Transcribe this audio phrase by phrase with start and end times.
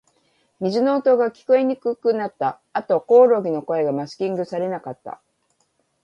[0.59, 2.59] 水の音が、聞こえにくくなった。
[2.73, 5.21] あと、コオロギの声がマスキングされなかった。